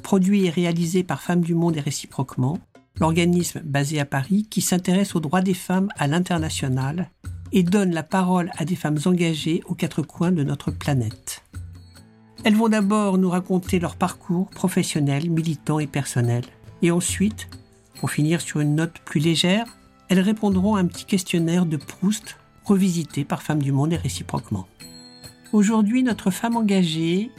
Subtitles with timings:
[0.00, 2.58] produit et réalisé par Femmes du Monde et réciproquement,
[2.98, 7.10] l'organisme basé à Paris qui s'intéresse aux droits des femmes à l'international
[7.52, 11.42] et donne la parole à des femmes engagées aux quatre coins de notre planète.
[12.44, 16.44] Elles vont d'abord nous raconter leur parcours professionnel, militant et personnel,
[16.82, 17.48] et ensuite,
[17.98, 19.66] pour finir sur une note plus légère,
[20.08, 24.66] elles répondront à un petit questionnaire de Proust revisité par Femmes du Monde et réciproquement.
[25.52, 27.30] Aujourd'hui, notre femme engagée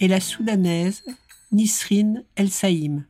[0.00, 1.02] est la Soudanaise
[1.52, 3.06] Nisrine El Saïm.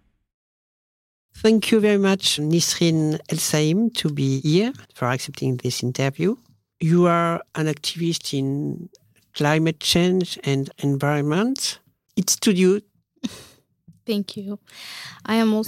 [1.35, 6.37] Thank you very much, Nisrine El Saïm, to be here for accepting this interview.
[6.81, 8.89] You are an activist in
[9.35, 11.81] climate change and environment.
[12.17, 12.81] It's to you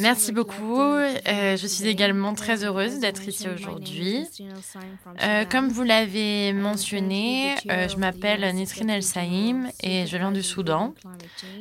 [0.00, 0.80] Merci beaucoup.
[0.80, 4.26] Euh, je suis également très heureuse d'être ici aujourd'hui.
[5.22, 10.42] Euh, comme vous l'avez mentionné, euh, je m'appelle Nisrine El Saïm et je viens du
[10.42, 10.94] Soudan.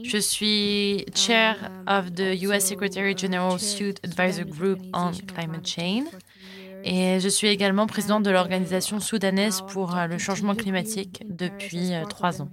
[0.03, 6.07] Je suis chair of the US Secretary General Suit Advisor Group on Climate Change.
[6.85, 12.49] Et je suis également présidente de l'organisation soudanaise pour le changement climatique depuis trois ans.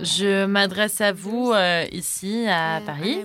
[0.00, 3.18] Je m'adresse à vous euh, ici à Paris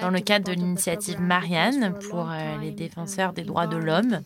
[0.00, 4.20] dans le cadre de l'initiative Marianne pour euh, les défenseurs des droits de l'homme.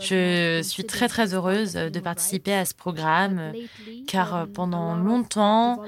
[0.00, 3.52] Je suis très très heureuse de participer à ce programme
[4.06, 5.82] car euh, pendant longtemps,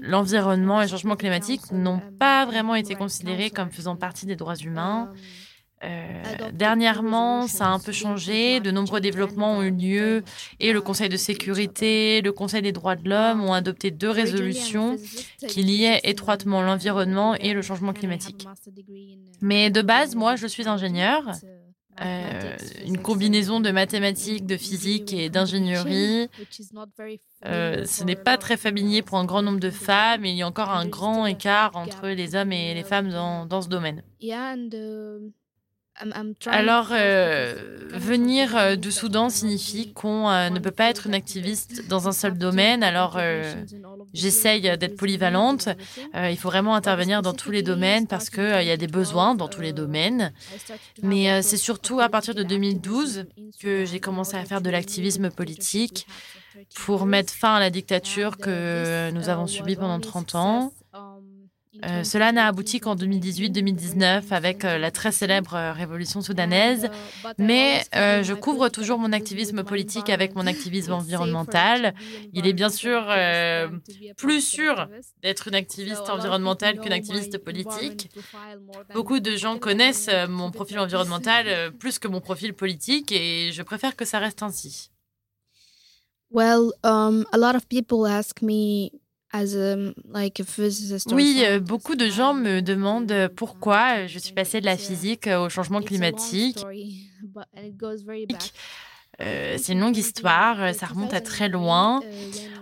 [0.00, 4.56] l'environnement et le changement climatique n'ont pas vraiment été considérés comme faisant partie des droits
[4.56, 5.12] humains.
[5.86, 8.60] Euh, dernièrement, ça a un peu changé.
[8.60, 10.24] De nombreux développements ont eu lieu
[10.60, 14.96] et le Conseil de sécurité, le Conseil des droits de l'homme ont adopté deux résolutions
[15.48, 18.46] qui liaient étroitement l'environnement et le changement climatique.
[19.40, 21.22] Mais de base, moi, je suis ingénieur.
[22.02, 26.28] Euh, une combinaison de mathématiques, de physique et d'ingénierie.
[27.46, 30.42] Euh, ce n'est pas très familier pour un grand nombre de femmes et il y
[30.42, 34.02] a encore un grand écart entre les hommes et les femmes dans, dans ce domaine.
[36.46, 37.54] Alors, euh,
[37.90, 42.12] venir euh, du Soudan signifie qu'on euh, ne peut pas être une activiste dans un
[42.12, 42.82] seul domaine.
[42.82, 43.18] Alors,
[44.12, 45.68] j'essaye d'être polyvalente.
[46.14, 49.48] il faut vraiment intervenir dans tous les domaines parce qu'il y a des besoins dans
[49.48, 50.32] tous les domaines.
[51.02, 53.26] Mais c'est surtout à partir de 2012
[53.60, 56.06] que j'ai commencé à faire de l'activisme politique
[56.74, 60.72] pour mettre fin à la dictature que nous avons subie pendant 30 ans.
[61.84, 66.88] Euh, cela n'a abouti qu'en 2018-2019 avec euh, la très célèbre euh, révolution soudanaise,
[67.38, 71.94] mais je couvre toujours mon activisme politique avec mon activisme environnemental.
[72.32, 73.06] Il est bien sûr
[74.16, 74.88] plus sûr
[75.22, 78.10] d'être une activiste environnementale qu'une activiste politique.
[78.94, 83.96] Beaucoup de gens connaissent mon profil environnemental plus que mon profil politique et je préfère
[83.96, 84.90] que ça reste ainsi.
[86.30, 88.90] Well, um, a lot of people ask me
[91.12, 94.76] oui, euh, beaucoup de gens me demandent euh, pourquoi euh, je suis passée de la
[94.76, 96.58] physique au changement climatique.
[99.18, 102.00] c'est une longue histoire, ça remonte à très loin.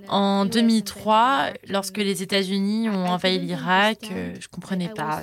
[0.08, 5.22] En 2003, lorsque les États-Unis ont envahi l'Irak, je ne comprenais pas.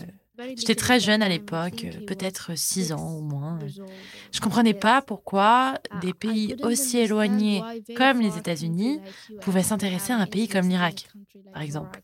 [0.58, 3.60] J'étais très jeune à l'époque, peut-être 6 ans au moins.
[3.68, 7.62] Je ne comprenais pas pourquoi des pays aussi éloignés
[7.96, 9.00] comme les États-Unis
[9.42, 11.08] pouvaient s'intéresser à un pays comme l'Irak,
[11.54, 12.02] par exemple.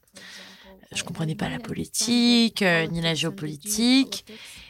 [0.92, 4.26] Je ne comprenais pas la politique, euh, ni la géopolitique.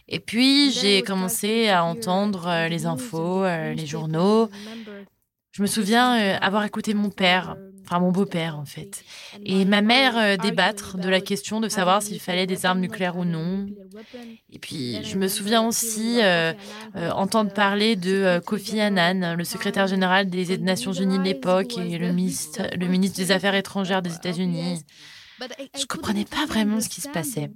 [0.08, 4.50] Et puis, j'ai commencé à entendre euh, les infos, euh, les journaux.
[5.52, 9.04] Je me souviens avoir écouté mon père enfin mon beau-père en fait,
[9.46, 13.18] et ma mère euh, débattre de la question de savoir s'il fallait des armes nucléaires
[13.18, 13.66] ou non.
[14.52, 16.54] Et puis je me souviens aussi euh,
[16.96, 21.98] euh, entendre parler de Kofi Annan, le secrétaire général des Nations Unies de l'époque et
[21.98, 24.84] le ministre, le ministre des Affaires étrangères des États-Unis.
[25.80, 27.50] Je comprenais pas vraiment ce qui se passait.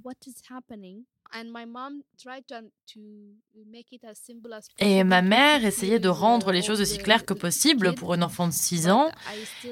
[4.78, 8.46] Et ma mère essayait de rendre les choses aussi claires que possible pour une enfant
[8.46, 9.10] de 6 ans,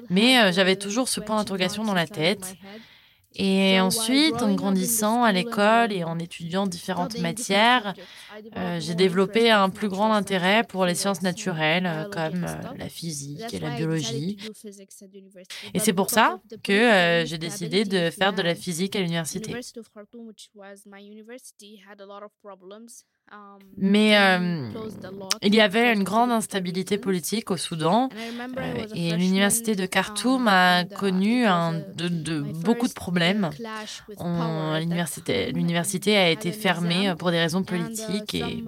[0.08, 2.54] mais euh, j'avais toujours ce point d'interrogation dans la tête.
[3.36, 7.94] Et ensuite, en grandissant à l'école et en étudiant différentes matières,
[8.56, 13.54] euh, j'ai développé un plus grand intérêt pour les sciences naturelles comme euh, la physique
[13.54, 14.36] et la biologie.
[15.74, 19.54] Et c'est pour ça que euh, j'ai décidé de faire de la physique à l'université.
[23.76, 24.68] Mais euh,
[25.42, 28.08] il y avait une grande instabilité politique au Soudan
[28.58, 33.50] euh, et l'université de Khartoum a connu un, de, de- beaucoup de problèmes.
[34.80, 38.64] L'université l'université a été fermée pour des raisons politiques et,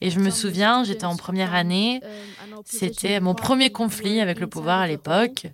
[0.00, 2.00] et je me souviens, j'étais en première année,
[2.64, 5.46] c'était mon premier conflit avec le pouvoir à l'époque.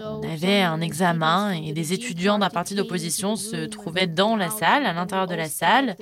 [0.00, 4.86] On avait un examen et des étudiants d'un parti d'opposition se trouvaient dans la salle,
[4.86, 5.96] à l'intérieur de la salle.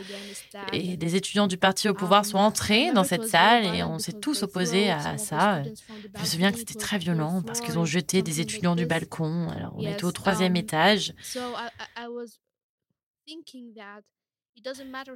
[0.73, 4.13] Et des étudiants du parti au pouvoir sont entrés dans cette salle et on s'est
[4.13, 5.63] tous opposés à ça.
[5.63, 9.49] Je me souviens que c'était très violent parce qu'ils ont jeté des étudiants du balcon.
[9.49, 11.15] Alors on était au troisième étage.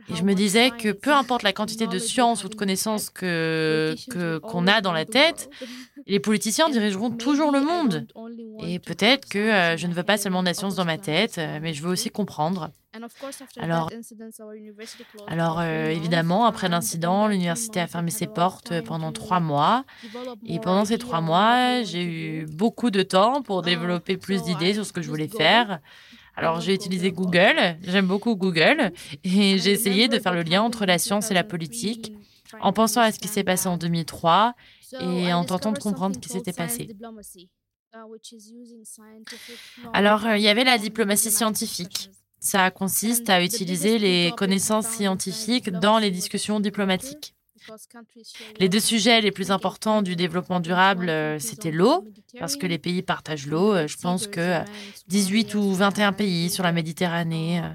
[0.08, 3.94] Et je me disais que peu importe la quantité de science ou de connaissances que
[4.10, 5.50] que- qu'on a dans la tête,
[6.06, 8.06] les politiciens dirigeront toujours le monde.
[8.66, 11.40] Et peut-être que euh, je ne veux pas seulement de la science dans ma tête,
[11.62, 12.70] mais je veux aussi comprendre.
[13.62, 13.88] Alors-
[15.28, 19.84] Alors euh, évidemment, après l'incident, l'université a fermé ses portes pendant trois mois.
[20.46, 24.84] Et pendant ces trois mois, j'ai eu beaucoup de temps pour développer plus d'idées sur
[24.84, 25.78] ce que je voulais faire.
[26.40, 28.92] Alors j'ai utilisé Google, j'aime beaucoup Google,
[29.24, 32.12] et j'ai essayé de faire le lien entre la science et la politique
[32.60, 34.54] en pensant à ce qui s'est passé en 2003
[35.00, 36.88] et en tentant de comprendre ce qui s'était passé.
[39.92, 42.10] Alors euh, il y avait la diplomatie scientifique.
[42.38, 47.34] Ça consiste à utiliser les connaissances scientifiques dans les discussions diplomatiques.
[48.58, 52.06] Les deux sujets les plus importants du développement durable, euh, c'était l'eau,
[52.38, 53.74] parce que les pays partagent l'eau.
[53.74, 54.64] Euh, Je pense que euh,
[55.08, 57.60] 18 ou 21 pays sur la Méditerranée.
[57.62, 57.68] euh,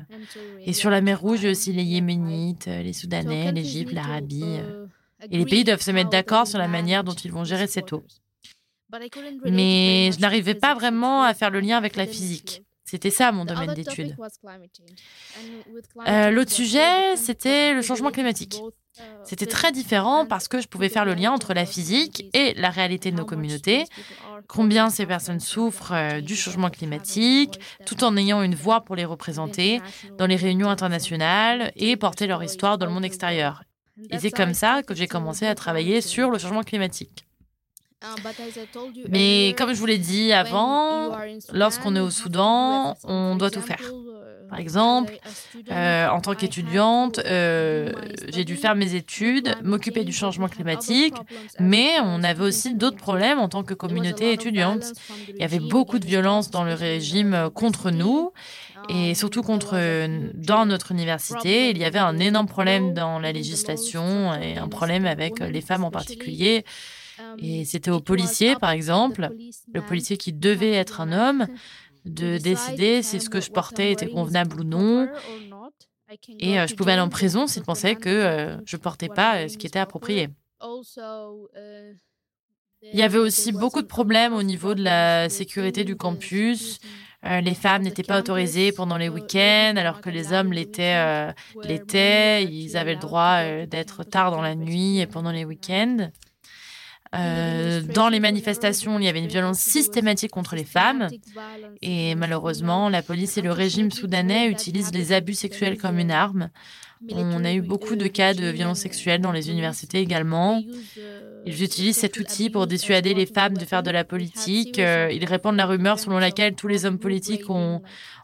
[0.66, 3.92] Et sur la mer Rouge, il y a aussi les Yéménites, euh, les Soudanais, l'Égypte,
[3.94, 4.44] l'Arabie.
[4.44, 4.86] euh.
[5.32, 7.92] Et les pays doivent se mettre d'accord sur la manière dont ils vont gérer cette
[7.94, 8.04] eau.
[9.52, 12.64] Mais je n'arrivais pas vraiment à faire le lien avec la physique.
[12.84, 14.16] C'était ça mon domaine d'étude.
[16.08, 18.62] Euh, L'autre sujet, c'était le changement climatique.
[19.24, 22.70] C'était très différent parce que je pouvais faire le lien entre la physique et la
[22.70, 23.86] réalité de nos communautés,
[24.48, 29.06] combien ces personnes souffrent euh, du changement climatique, tout en ayant une voix pour les
[29.06, 29.82] représenter
[30.18, 33.64] dans les réunions internationales et porter leur histoire dans le monde extérieur.
[34.12, 37.26] Et c'est comme ça que j'ai commencé à travailler sur le changement climatique.
[39.10, 41.18] Mais comme je vous l'ai dit avant,
[41.54, 43.82] lorsqu'on est au Soudan, on doit tout faire.
[44.50, 45.14] Par exemple,
[45.72, 47.92] euh, en tant qu'étudiante, euh,
[48.30, 51.16] j'ai dû faire mes études, m'occuper du changement climatique,
[51.60, 54.94] mais on avait aussi d'autres problèmes en tant que communauté étudiante.
[55.30, 58.32] Il y avait beaucoup de violence dans le régime contre nous
[58.90, 59.80] et surtout contre
[60.36, 61.72] dans notre université.
[61.72, 65.84] Il y avait un énorme problème dans la législation et un problème avec les femmes
[65.84, 66.66] en particulier.
[67.40, 69.30] Et c'était aux policiers, par exemple,
[69.74, 71.48] le policier qui devait être un homme,
[72.06, 75.07] de décider si ce que je portais était convenable ou non.
[76.40, 79.48] Et euh, je pouvais aller en prison s'il pensait que euh, je portais pas euh,
[79.48, 80.30] ce qui était approprié.
[82.94, 86.80] Il y avait aussi beaucoup de problèmes au niveau de la sécurité du campus.
[87.25, 90.96] Euh, les femmes n'étaient pas autorisées pendant les week-ends, alors que les hommes l'étaient.
[90.98, 91.31] euh,
[91.63, 92.44] l'étaient.
[92.44, 96.12] Ils avaient le droit euh, d'être tard dans la nuit et pendant les week-ends.
[97.96, 101.08] Dans les manifestations, il y avait une violence systématique contre les femmes.
[101.82, 106.50] Et malheureusement, la police et le régime soudanais utilisent les abus sexuels comme une arme.
[107.12, 110.62] On a eu beaucoup de cas de violences sexuelles dans les universités également.
[111.46, 114.78] Ils utilisent cet outil pour dissuader les femmes de faire de la politique.
[114.80, 117.82] Euh, Ils répandent la rumeur selon laquelle tous les hommes politiques ont,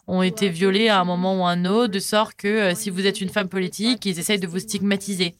[0.07, 3.05] ont été violés à un moment ou un autre, de sorte que euh, si vous
[3.05, 5.35] êtes une femme politique, ils essayent de vous stigmatiser.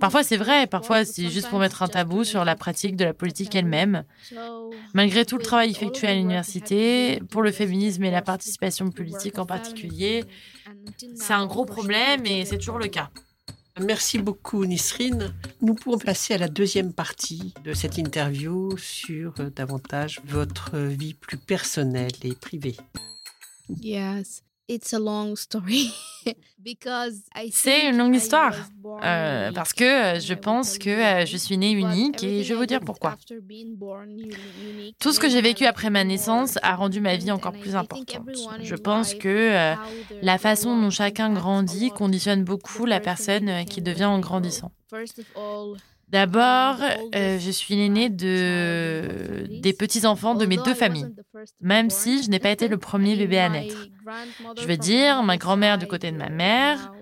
[0.00, 3.14] Parfois c'est vrai, parfois c'est juste pour mettre un tabou sur la pratique de la
[3.14, 4.04] politique elle-même.
[4.94, 9.46] Malgré tout le travail effectué à l'université, pour le féminisme et la participation politique en
[9.46, 10.24] particulier,
[11.14, 13.10] c'est un gros problème et c'est toujours le cas.
[13.80, 15.34] Merci beaucoup Nisrine.
[15.60, 21.14] Nous pouvons passer à la deuxième partie de cette interview sur euh, davantage votre vie
[21.14, 22.76] plus personnelle et privée.
[23.68, 25.92] Yes, it's a long story.
[26.58, 28.54] Because I C'est une longue histoire,
[29.02, 29.54] Euh, unique.
[29.54, 29.84] parce que
[30.16, 33.16] euh, je pense que euh, je suis née unique et je vais vous dire pourquoi.
[34.98, 38.30] Tout ce que j'ai vécu après ma naissance a rendu ma vie encore plus importante.
[38.62, 39.74] Je pense que euh,
[40.22, 44.72] la façon dont chacun grandit conditionne beaucoup la personne qui devient en grandissant.
[46.14, 46.76] D'abord,
[47.16, 49.48] euh, je suis l'aînée de...
[49.60, 51.12] des petits-enfants de mes deux familles,
[51.60, 53.88] même si je n'ai pas été le premier bébé à naître.
[54.56, 56.92] Je veux dire, ma grand-mère du côté de ma mère,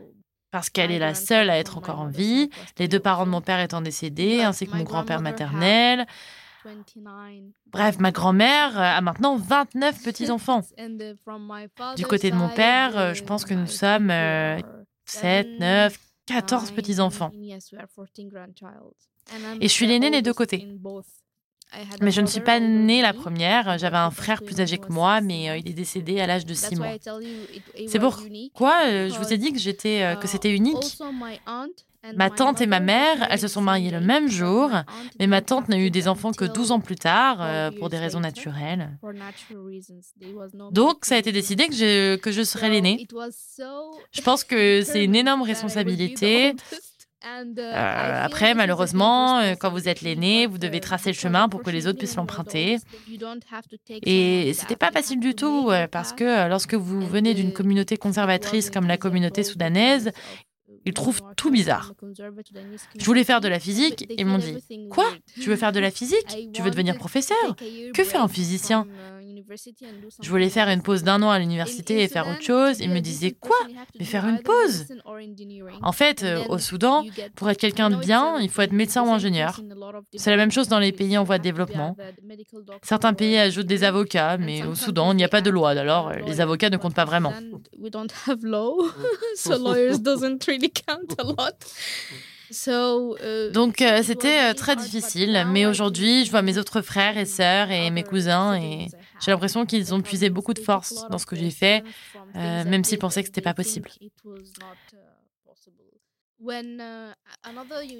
[0.50, 3.42] parce qu'elle est la seule à être encore en vie, les deux parents de mon
[3.42, 6.06] père étant décédés, ainsi que mon grand-père maternel.
[7.66, 10.62] Bref, ma grand-mère a maintenant 29 petits-enfants.
[11.96, 14.10] Du côté de mon père, euh, je pense que nous sommes
[15.04, 15.98] 7, 9,
[16.32, 17.30] 14 petits-enfants.
[19.60, 20.66] Et je suis l'aînée des deux côtés.
[22.02, 23.78] Mais je ne suis pas née la première.
[23.78, 26.52] J'avais un frère plus âgé que moi, mais euh, il est décédé à l'âge de
[26.52, 26.88] 6 mois.
[27.86, 30.98] C'est pourquoi euh, je vous ai dit que, j'étais, que c'était unique?
[32.16, 34.70] Ma tante et ma mère, elles se sont mariées le même jour,
[35.20, 37.98] mais ma tante n'a eu des enfants que 12 ans plus tard, euh, pour des
[37.98, 38.90] raisons naturelles.
[40.72, 43.06] Donc, ça a été décidé que je, que je serais l'aînée.
[44.10, 46.54] Je pense que c'est une énorme responsabilité.
[47.24, 51.70] Euh, après, malheureusement, euh, quand vous êtes l'aîné, vous devez tracer le chemin pour que
[51.70, 52.78] les autres puissent l'emprunter.
[53.88, 58.88] Et c'était pas facile du tout, parce que lorsque vous venez d'une communauté conservatrice comme
[58.88, 60.10] la communauté soudanaise,
[60.84, 61.92] ils trouvent tout bizarre.
[62.98, 64.56] Je voulais faire de la physique et ils m'ont dit
[64.90, 67.56] Quoi Tu veux faire de la physique Tu veux devenir professeur
[67.94, 68.86] Que fait un physicien
[70.22, 72.80] je voulais faire une pause d'un an à l'université et faire autre chose.
[72.80, 73.56] Ils me disaient Quoi?
[73.98, 74.86] Mais faire une pause?
[75.82, 79.10] En fait, euh, au Soudan, pour être quelqu'un de bien, il faut être médecin ou
[79.10, 79.60] ingénieur.
[80.16, 81.96] C'est la même chose dans les pays en voie de développement.
[82.82, 86.08] Certains pays ajoutent des avocats, mais au Soudan, il n'y a pas de loi, alors
[86.08, 87.32] euh, les avocats ne comptent pas vraiment.
[92.68, 97.90] Euh, Donc c'était très difficile, mais aujourd'hui je vois mes autres frères et sœurs et
[97.90, 98.88] mes cousins et
[99.22, 101.84] j'ai l'impression qu'ils ont puisé beaucoup de force dans ce que j'ai fait,
[102.36, 103.90] euh, même s'ils pensaient que c'était pas possible.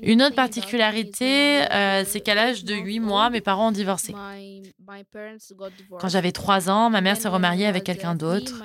[0.02, 4.14] Une autre particularité, euh, c'est qu'à l'âge de 8 mois, mes parents ont divorcé.
[6.00, 8.62] Quand j'avais 3 ans, ma mère s'est remariée avec quelqu'un d'autre.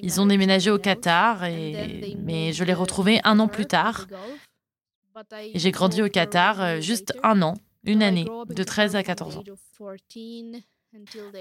[0.00, 4.06] Ils ont déménagé au Qatar, mais je l'ai retrouvée un an plus tard.
[5.42, 9.38] Et j'ai grandi au Qatar euh, juste un an, une année, de 13 à 14
[9.38, 9.44] ans.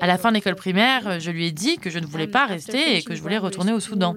[0.02, 2.46] À la fin de l'école primaire, je lui ai dit que je ne voulais pas
[2.46, 4.16] rester et que je voulais retourner au Soudan.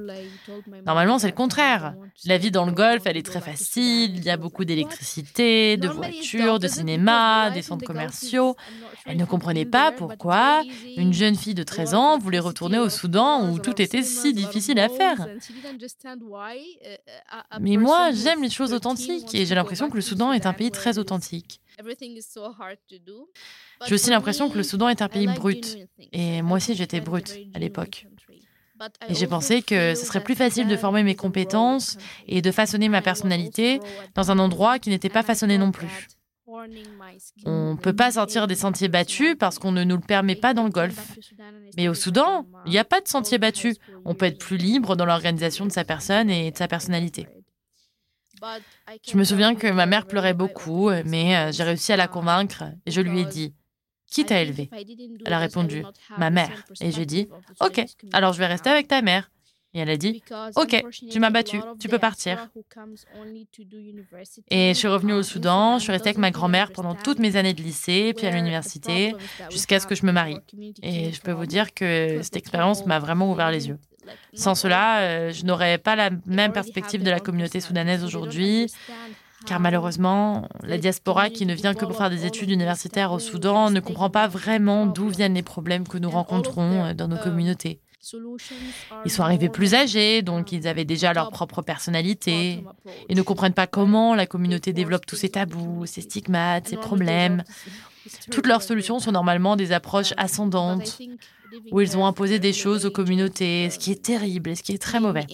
[0.86, 1.94] Normalement, c'est le contraire.
[2.24, 4.16] La vie dans le Golfe, elle est très facile.
[4.16, 8.56] Il y a beaucoup d'électricité, de voitures, de cinéma, des centres commerciaux.
[9.06, 10.62] Elle ne comprenait pas pourquoi
[10.96, 14.78] une jeune fille de 13 ans voulait retourner au Soudan où tout était si difficile
[14.78, 15.26] à faire.
[17.60, 20.70] Mais moi, j'aime les choses authentiques et j'ai l'impression que le Soudan est un pays
[20.70, 21.60] très authentique.
[23.86, 25.78] J'ai aussi l'impression que le Soudan est un pays brut.
[26.12, 28.06] Et moi aussi, j'étais brute à l'époque.
[29.08, 32.88] Et j'ai pensé que ce serait plus facile de former mes compétences et de façonner
[32.88, 33.80] ma personnalité
[34.14, 36.08] dans un endroit qui n'était pas façonné non plus.
[37.44, 40.54] On ne peut pas sortir des sentiers battus parce qu'on ne nous le permet pas
[40.54, 41.18] dans le Golfe.
[41.76, 43.76] Mais au Soudan, il n'y a pas de sentiers battus.
[44.04, 47.28] On peut être plus libre dans l'organisation de sa personne et de sa personnalité.
[49.06, 52.64] Je me souviens que ma mère pleurait beaucoup, mais euh, j'ai réussi à la convaincre
[52.86, 53.54] et je lui ai dit
[54.10, 54.70] Qui t'a élevé
[55.24, 55.84] Elle a répondu
[56.16, 56.64] Ma mère.
[56.80, 57.28] Et j'ai dit
[57.60, 59.30] Ok, alors je vais rester avec ta mère.
[59.74, 60.22] Et elle a dit
[60.56, 62.48] Ok, tu m'as battu, tu peux partir.
[64.50, 67.36] Et je suis revenue au Soudan, je suis restée avec ma grand-mère pendant toutes mes
[67.36, 69.14] années de lycée, puis à l'université,
[69.50, 70.38] jusqu'à ce que je me marie.
[70.82, 73.78] Et je peux vous dire que cette expérience m'a vraiment ouvert les yeux.
[74.34, 78.70] Sans cela, euh, je n'aurais pas la même perspective de la communauté soudanaise aujourd'hui,
[79.46, 83.70] car malheureusement, la diaspora qui ne vient que pour faire des études universitaires au Soudan
[83.70, 87.80] ne comprend pas vraiment d'où viennent les problèmes que nous rencontrons euh, dans nos communautés.
[89.04, 92.64] Ils sont arrivés plus âgés, donc ils avaient déjà leur propre personnalité.
[93.08, 97.42] Ils ne comprennent pas comment la communauté développe tous ces tabous, ces stigmates, ces problèmes.
[98.30, 100.98] Toutes leurs solutions sont normalement des approches ascendantes,
[101.72, 104.72] où ils ont imposé des choses aux communautés, ce qui est terrible et ce qui
[104.72, 105.26] est très mauvais.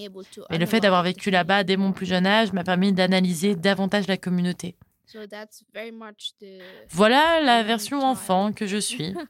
[0.51, 4.07] Mais le fait d'avoir vécu là-bas dès mon plus jeune âge m'a permis d'analyser davantage
[4.07, 4.77] la communauté.
[6.91, 9.15] Voilà la version enfant que je suis.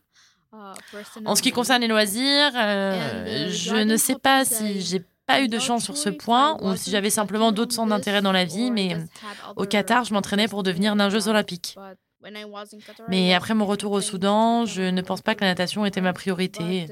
[1.24, 5.48] En ce qui concerne les loisirs, euh, je ne sais pas si j'ai pas eu
[5.48, 8.70] de chance sur ce point ou si j'avais simplement d'autres centres d'intérêt dans la vie,
[8.70, 8.96] mais
[9.56, 11.76] au Qatar, je m'entraînais pour devenir nageuse olympique.
[13.08, 16.12] Mais après mon retour au Soudan, je ne pense pas que la natation était ma
[16.12, 16.86] priorité.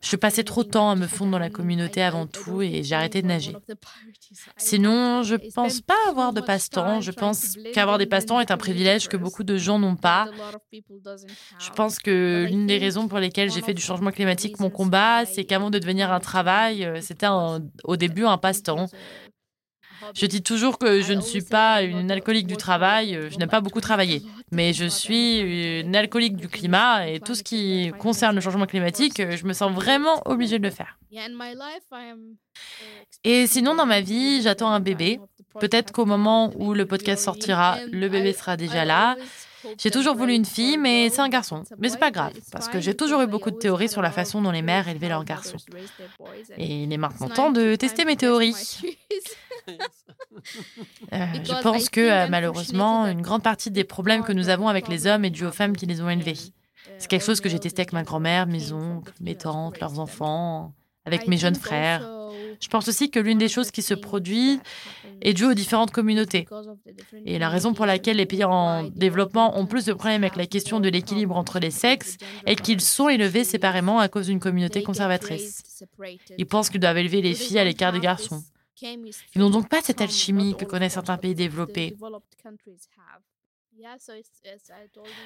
[0.00, 2.94] Je passais trop de temps à me fondre dans la communauté avant tout et j'ai
[2.94, 3.56] arrêté de nager.
[4.56, 7.00] Sinon, je ne pense pas avoir de passe-temps.
[7.00, 10.28] Je pense qu'avoir des passe-temps est un privilège que beaucoup de gens n'ont pas.
[10.72, 15.24] Je pense que l'une des raisons pour lesquelles j'ai fait du changement climatique mon combat,
[15.26, 17.28] c'est qu'avant de devenir un travail, euh, c'était
[17.84, 18.86] au début un passe-temps.
[20.14, 23.60] Je dis toujours que je ne suis pas une alcoolique du travail, je n'aime pas
[23.60, 28.40] beaucoup travailler, mais je suis une alcoolique du climat et tout ce qui concerne le
[28.40, 30.98] changement climatique, je me sens vraiment obligée de le faire.
[33.24, 35.20] Et sinon, dans ma vie, j'attends un bébé.
[35.60, 39.16] Peut-être qu'au moment où le podcast sortira, le bébé sera déjà là.
[39.76, 41.64] J'ai toujours voulu une fille, mais c'est un garçon.
[41.78, 44.40] Mais c'est pas grave, parce que j'ai toujours eu beaucoup de théories sur la façon
[44.40, 45.56] dont les mères élevaient leurs garçons.
[46.56, 48.54] Et il est maintenant temps de tester mes théories.
[51.12, 54.88] Euh, je pense que euh, malheureusement, une grande partie des problèmes que nous avons avec
[54.88, 56.36] les hommes est due aux femmes qui les ont élevés.
[56.98, 60.74] C'est quelque chose que j'ai testé avec ma grand-mère, mes oncles, mes tantes, leurs enfants,
[61.04, 62.08] avec mes jeunes frères.
[62.60, 64.60] Je pense aussi que l'une des choses qui se produit
[65.20, 66.46] est due aux différentes communautés.
[67.24, 70.46] Et la raison pour laquelle les pays en développement ont plus de problèmes avec la
[70.46, 74.82] question de l'équilibre entre les sexes est qu'ils sont élevés séparément à cause d'une communauté
[74.82, 75.62] conservatrice.
[76.36, 78.42] Ils pensent qu'ils doivent élever les filles à l'écart des garçons.
[79.34, 81.96] Ils n'ont donc pas cette alchimie que connaissent certains pays développés.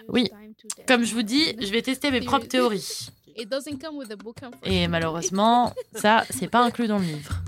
[0.08, 0.30] Oui,
[0.86, 3.08] comme je vous dis, je vais tester mes propres théories.
[4.62, 7.42] Et malheureusement, ça, c'est pas inclus dans le livre.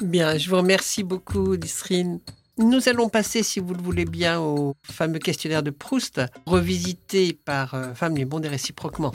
[0.00, 2.20] Bien, je vous remercie beaucoup, Disrine.
[2.56, 7.74] Nous allons passer, si vous le voulez bien, au fameux questionnaire de Proust, revisité par
[7.74, 9.12] euh, Femmes les mondes et réciproquement.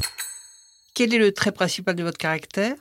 [0.93, 2.75] Quel est le trait principal de votre caractère?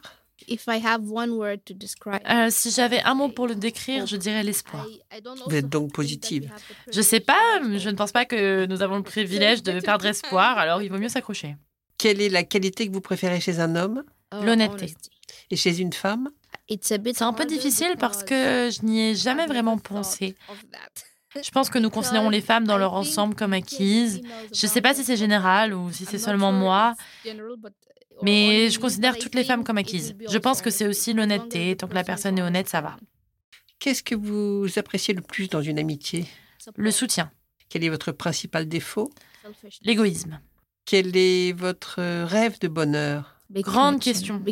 [2.31, 4.87] Euh, si j'avais un mot pour le décrire, je dirais l'espoir.
[5.47, 6.51] Vous êtes donc positive.
[6.93, 10.59] Je sais pas, je ne pense pas que nous avons le privilège de perdre espoir,
[10.59, 11.57] alors il vaut mieux s'accrocher.
[11.99, 14.05] Quelle est la qualité que vous préférez chez un homme?
[14.33, 14.95] Oh, L'honnêteté.
[15.51, 16.29] Et chez une femme?
[16.81, 20.35] C'est un peu difficile parce que je n'y ai jamais vraiment pensé.
[21.43, 24.23] Je pense que nous considérons les femmes dans leur ensemble comme acquises.
[24.53, 26.95] Je ne sais pas si c'est général ou si c'est seulement moi,
[28.23, 30.15] mais je considère toutes les femmes comme acquises.
[30.29, 31.77] Je pense que c'est aussi l'honnêteté.
[31.77, 32.97] Tant que la personne est honnête, ça va.
[33.79, 36.27] Qu'est-ce que vous appréciez le plus dans une amitié?
[36.77, 37.31] Le soutien.
[37.69, 39.11] Quel est votre principal défaut?
[39.83, 40.41] L'égoïsme.
[40.87, 43.31] Quel est votre rêve de bonheur?
[43.51, 44.43] Grande question.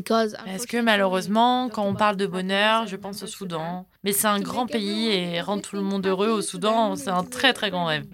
[0.47, 3.87] Est-ce que malheureusement, quand on parle de bonheur, je pense au Soudan.
[4.05, 7.25] Mais c'est un grand pays et rendre tout le monde heureux au Soudan, c'est un
[7.25, 8.07] très très grand rêve.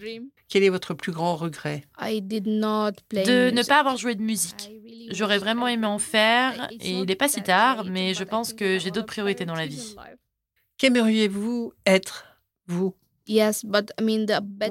[0.48, 1.82] Quel est votre plus grand regret?
[2.00, 4.70] De ne pas avoir joué de musique.
[5.10, 8.78] J'aurais vraiment aimé en faire et il n'est pas si tard, mais je pense que
[8.78, 9.94] j'ai d'autres priorités dans la vie.
[10.78, 12.26] Qu'aimeriez-vous être,
[12.66, 12.94] vous?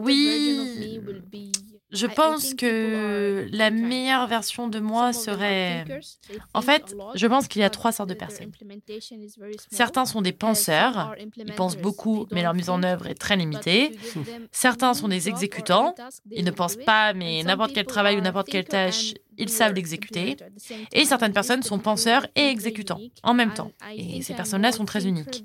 [0.02, 1.00] Oui,
[1.90, 5.86] je pense que la meilleure version de moi serait...
[6.54, 8.52] En fait, je pense qu'il y a trois sortes de personnes.
[9.72, 13.98] Certains sont des penseurs, ils pensent beaucoup, mais leur mise en œuvre est très limitée.
[14.52, 15.96] Certains sont des exécutants,
[16.32, 20.38] ils ne pensent pas, mais n'importe quel travail ou n'importe quelle tâche, ils savent l'exécuter.
[20.92, 23.72] Et certaines personnes sont penseurs et exécutants en même temps.
[23.96, 25.44] Et ces personnes-là sont très uniques.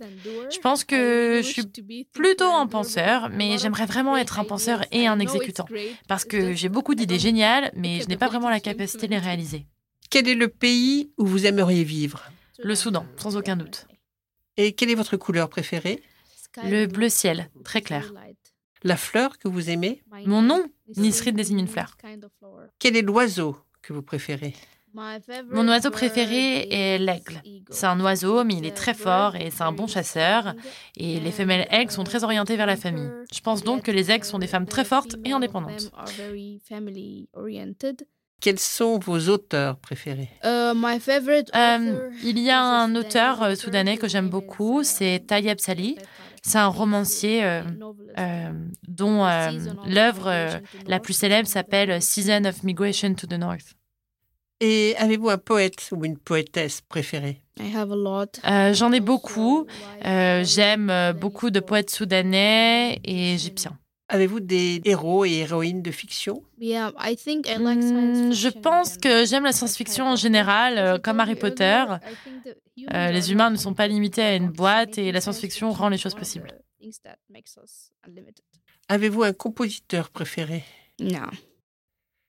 [0.50, 5.06] Je pense que je suis plutôt un penseur, mais j'aimerais vraiment être un penseur et
[5.06, 5.66] un exécutant.
[6.08, 9.18] Parce que j'ai beaucoup d'idées géniales, mais je n'ai pas vraiment la capacité de les
[9.18, 9.66] réaliser.
[10.10, 12.24] Quel est le pays où vous aimeriez vivre?
[12.58, 13.86] Le Soudan, sans aucun doute.
[14.56, 16.02] Et quelle est votre couleur préférée?
[16.64, 18.12] Le bleu ciel, très clair.
[18.82, 20.02] La fleur que vous aimez?
[20.26, 20.62] Mon nom
[20.96, 21.96] Nisri désigne une fleur.
[22.78, 23.56] Quel est l'oiseau?
[23.82, 24.54] Que vous préférez
[24.94, 27.42] Mon oiseau préféré est l'aigle.
[27.70, 30.54] C'est un oiseau, mais il est très fort et c'est un bon chasseur.
[30.96, 33.10] Et les femelles aigles sont très orientées vers la famille.
[33.32, 35.90] Je pense donc que les aigles sont des femmes très fortes et indépendantes.
[38.42, 40.74] Quels sont vos auteurs préférés euh,
[42.24, 45.96] Il y a un auteur euh, soudanais que j'aime beaucoup, c'est Tayeb Sali.
[46.42, 47.62] C'est un romancier euh,
[48.88, 49.24] dont
[49.86, 53.74] l'œuvre la plus célèbre s'appelle Season of Migration to the North.
[54.60, 57.42] Et avez-vous un poète ou une poétesse préférée?
[58.72, 59.66] J'en ai beaucoup.
[60.04, 63.76] J'aime beaucoup de poètes soudanais et égyptiens.
[64.08, 66.42] Avez-vous des héros et héroïnes de fiction?
[66.60, 71.82] Hmm, Je pense que j'aime la science-fiction en général, euh, comme Harry Potter.
[72.92, 75.96] Euh, les humains ne sont pas limités à une boîte et la science-fiction rend les
[75.96, 76.52] choses possibles.
[78.88, 80.64] Avez-vous un compositeur préféré?
[81.00, 81.30] Non.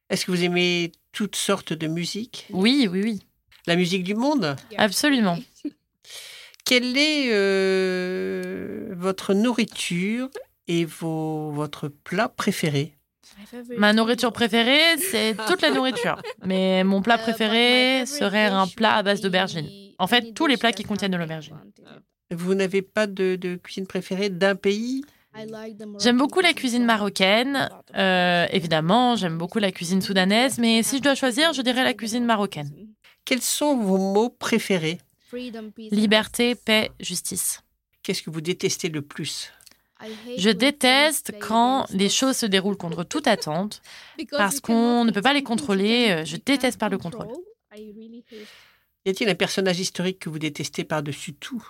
[0.10, 2.48] Est-ce que vous aimez toutes sortes de musique?
[2.52, 3.20] Oui, oui, oui.
[3.66, 4.56] La musique du monde?
[4.78, 5.40] Absolument.
[6.66, 10.30] Quelle est euh, votre nourriture
[10.68, 12.96] et vos, votre plat préféré?
[13.78, 16.22] Ma nourriture préférée, c'est toute la nourriture.
[16.46, 19.68] Mais mon plat préféré serait un plat à base d'aubergine.
[20.00, 21.58] En fait, tous les plats qui contiennent de l'aubergine.
[22.34, 25.04] Vous n'avez pas de, cuisine préférée d'un pays?
[26.00, 27.70] J'aime beaucoup la cuisine marocaine.
[27.96, 31.94] Euh, évidemment, j'aime beaucoup la cuisine soudanaise, mais si je dois choisir, je dirais la
[31.94, 32.70] cuisine marocaine.
[33.26, 35.00] Quels sont vos mots préférés?
[35.92, 37.62] Liberté, paix, justice.
[38.04, 39.52] qu'est-ce que vous détestez le plus?
[40.38, 43.82] Je déteste quand les choses se déroulent contre toute attente,
[44.32, 46.10] parce qu'on ne peut pas les contrôler.
[46.10, 47.30] euh, Je déteste pas le contrôle.
[47.76, 51.66] Y a-t-il un personnage historique que vous détestez par-dessus tout?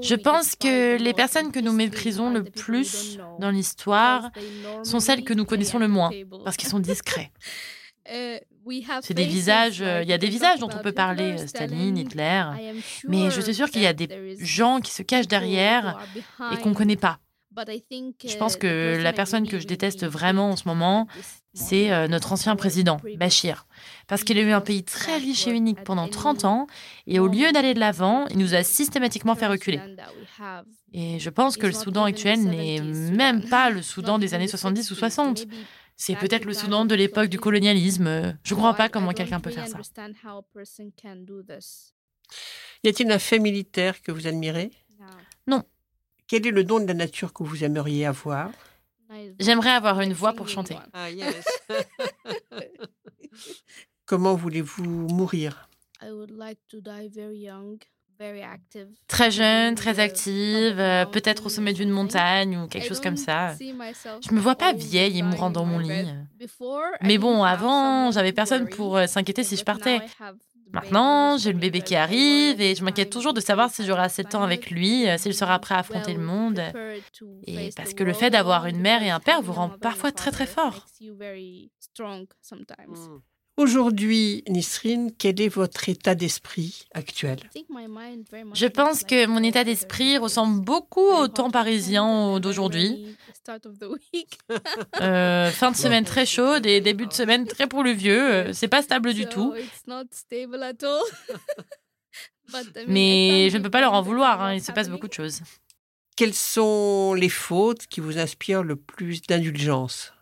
[0.00, 4.30] Je pense que les personnes que nous méprisons le plus dans l'histoire
[4.82, 6.10] sont celles que nous connaissons le moins,
[6.44, 7.32] parce qu'ils sont discrets.
[9.02, 11.96] C'est des visages, euh, il y a des visages dont on peut parler, euh, Staline,
[11.98, 12.44] Hitler,
[13.08, 15.98] mais je suis sûre qu'il y a des gens qui se cachent derrière
[16.52, 17.18] et qu'on ne connaît pas.
[18.24, 21.06] Je pense que la personne que je déteste vraiment en ce moment,
[21.54, 23.66] c'est euh, notre ancien président, Bachir.
[24.08, 26.66] Parce qu'il a eu un pays très riche et unique pendant 30 ans,
[27.06, 29.80] et au lieu d'aller de l'avant, il nous a systématiquement fait reculer.
[30.92, 34.90] Et je pense que le Soudan actuel n'est même pas le Soudan des années 70
[34.90, 35.46] ou 60.
[35.96, 38.36] C'est peut-être le Soudan de l'époque du colonialisme.
[38.42, 39.78] Je ne comprends pas comment quelqu'un peut faire ça.
[42.84, 44.70] Y a-t-il un fait militaire que vous admirez?
[46.32, 48.50] Quel est le don de la nature que vous aimeriez avoir?
[49.38, 50.78] J'aimerais avoir une voix pour chanter.
[50.94, 51.44] Ah, yes.
[54.06, 55.68] Comment voulez-vous mourir?
[59.08, 63.54] Très jeune, très active, euh, peut-être au sommet d'une montagne ou quelque chose comme ça.
[63.58, 66.06] Je me vois pas vieille et mourant dans mon lit.
[67.02, 70.00] Mais bon, avant, j'avais personne pour euh, s'inquiéter si je partais.
[70.72, 74.22] Maintenant, j'ai le bébé qui arrive et je m'inquiète toujours de savoir si j'aurai assez
[74.22, 76.60] de temps avec lui, euh, s'il sera prêt à affronter le monde.
[77.46, 80.30] Et parce que le fait d'avoir une mère et un père vous rend parfois très
[80.30, 80.86] très fort.
[83.58, 87.38] Aujourd'hui, Nisrine, quel est votre état d'esprit actuel?
[88.54, 93.06] Je pense que mon état d'esprit ressemble beaucoup au temps parisien d'aujourd'hui.
[95.00, 98.52] Euh, fin de semaine très chaude et début de semaine très pluvieux.
[98.52, 99.52] C'est pas stable du tout.
[102.86, 105.40] Mais je ne peux pas leur en vouloir, hein, il se passe beaucoup de choses.
[106.16, 110.12] Quelles sont les fautes qui vous inspirent le plus d'indulgence?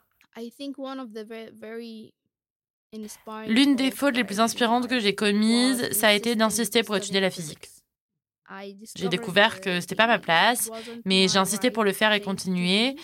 [3.47, 7.21] L'une des fautes les plus inspirantes que j'ai commises, ça a été d'insister pour étudier
[7.21, 7.69] la physique.
[8.97, 10.71] J'ai découvert que c'était pas ma place,
[11.05, 12.97] mais j'ai insisté pour le faire et continuer.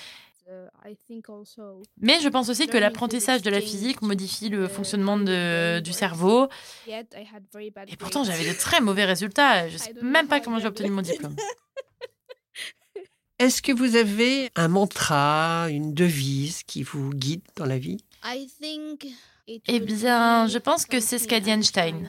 [2.01, 6.49] Mais je pense aussi que l'apprentissage de la physique modifie le fonctionnement de- du cerveau.
[6.87, 9.69] Et pourtant, j'avais de très mauvais résultats.
[9.69, 11.37] Je sais même pas comment j'ai obtenu mon diplôme.
[13.39, 17.99] Est-ce que vous avez un mantra, une devise qui vous guide dans la vie?
[19.69, 22.09] Eh bien, je pense que c'est ce qu'a dit Einstein.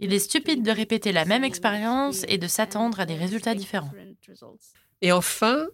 [0.00, 3.90] Il est stupide de répéter la même expérience et de s'attendre à des résultats différents.
[5.00, 5.66] Et enfin,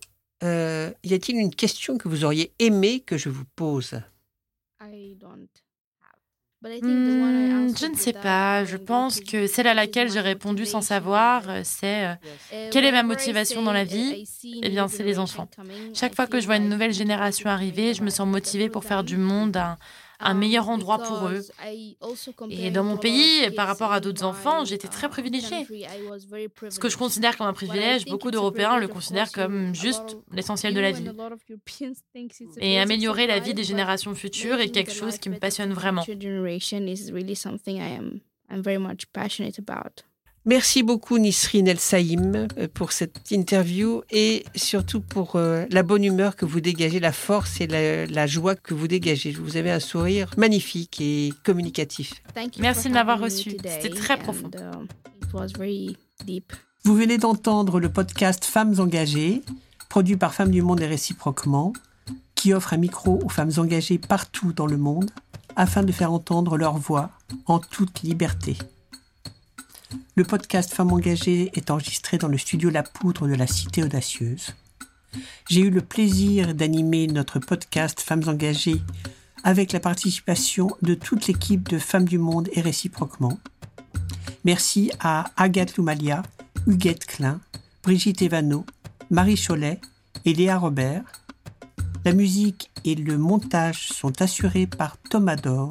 [0.42, 4.00] euh, y a-t-il une question que vous auriez aimé que je vous pose?
[6.60, 8.64] Hmm, je ne sais pas.
[8.64, 12.14] Je pense que celle à laquelle j'ai répondu sans savoir, euh, c'est euh,
[12.72, 14.24] quelle est ma motivation dans la vie
[14.62, 15.48] Eh bien, c'est les enfants.
[15.94, 19.04] Chaque fois que je vois une nouvelle génération arriver, je me sens motivée pour faire
[19.04, 19.78] du monde un,
[20.20, 21.42] un meilleur endroit pour eux.
[22.50, 25.66] Et dans mon pays, par rapport à d'autres enfants, j'étais très privilégiée.
[26.68, 30.80] Ce que je considère comme un privilège, beaucoup d'Européens le considèrent comme juste l'essentiel de
[30.80, 31.08] la vie.
[32.60, 36.04] Et améliorer la vie des générations futures est quelque chose qui me passionne vraiment.
[40.44, 46.04] Merci beaucoup Nisrine El Saïm euh, pour cette interview et surtout pour euh, la bonne
[46.04, 49.32] humeur que vous dégagez, la force et la, la joie que vous dégagez.
[49.32, 52.14] Vous avez un sourire magnifique et communicatif.
[52.58, 53.50] Merci de m'avoir reçu.
[53.50, 54.50] C'était très profond.
[56.84, 59.42] Vous venez d'entendre le podcast Femmes engagées,
[59.88, 61.72] produit par Femmes du Monde et réciproquement,
[62.34, 65.10] qui offre un micro aux femmes engagées partout dans le monde
[65.56, 67.10] afin de faire entendre leur voix
[67.46, 68.56] en toute liberté.
[70.16, 74.54] Le podcast Femmes engagées est enregistré dans le studio La Poudre de la Cité Audacieuse.
[75.48, 78.82] J'ai eu le plaisir d'animer notre podcast Femmes engagées
[79.44, 83.38] avec la participation de toute l'équipe de Femmes du Monde et réciproquement.
[84.44, 86.22] Merci à Agathe Loumalia,
[86.66, 87.40] Huguette Klein,
[87.82, 88.66] Brigitte Evano,
[89.10, 89.80] Marie Cholet
[90.24, 91.04] et Léa Robert.
[92.04, 95.70] La musique et le montage sont assurés par Thomas Dor.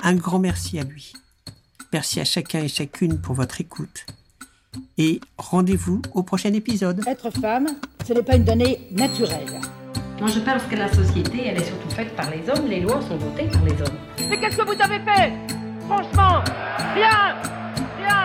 [0.00, 1.12] Un grand merci à lui.
[1.96, 4.04] Merci à chacun et chacune pour votre écoute.
[4.98, 7.00] Et rendez-vous au prochain épisode.
[7.08, 7.68] Être femme,
[8.06, 9.48] ce n'est pas une donnée naturelle.
[10.20, 12.68] Moi, je pense que la société, elle est surtout faite par les hommes.
[12.68, 13.96] Les lois sont votées par les hommes.
[14.28, 15.32] Mais qu'est-ce que vous avez fait?
[15.86, 16.44] Franchement,
[16.94, 17.34] rien
[17.96, 18.24] Rien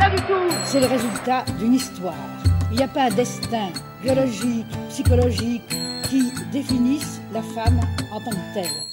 [0.00, 2.26] Rien du tout C'est le résultat d'une histoire.
[2.72, 3.68] Il n'y a pas un destin
[4.02, 5.62] biologique, psychologique
[6.10, 7.78] qui définisse la femme
[8.10, 8.85] en tant que telle.